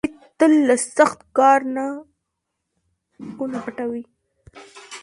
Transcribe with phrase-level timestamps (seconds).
[0.03, 1.85] علي تل له سخت کار نه
[3.37, 4.03] کونه پټوي.